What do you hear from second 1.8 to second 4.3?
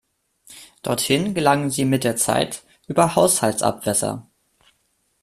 mit der Zeit über Haushaltsabwässer.